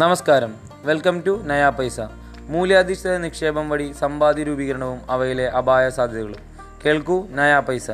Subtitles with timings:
[0.00, 0.54] നമസ്കാരം.
[0.84, 2.00] Welcome to നയാ പൈസ.
[2.40, 6.40] മൂല്യാധിഷ്ഠിത നിക്ഷേപം വഴി സമ്പാദ്യ രൂപീകരണവും അവയിലെ അപായ സാധ്യതകളും.
[6.86, 7.90] കേൾക്കൂ നയാ പൈസ.